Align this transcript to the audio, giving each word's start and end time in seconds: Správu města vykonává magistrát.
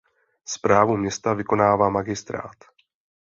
Správu 0.45 0.97
města 0.97 1.33
vykonává 1.33 1.89
magistrát. 1.89 2.55